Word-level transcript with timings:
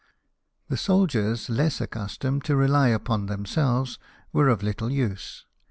The 0.67 0.77
soldiers, 0.77 1.47
less 1.47 1.79
accustomed 1.79 2.43
to 2.45 2.55
rely 2.55 2.87
upon 2.87 3.27
themselves, 3.27 3.99
were 4.33 4.49
of 4.49 4.63
little 4.63 4.91
use. 4.91 5.45